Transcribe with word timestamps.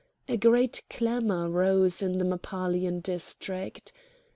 A 0.27 0.35
great 0.35 0.81
clamour 0.89 1.47
arose 1.47 2.01
in 2.01 2.17
the 2.17 2.25
Mappalian 2.25 3.01
district. 3.01 3.93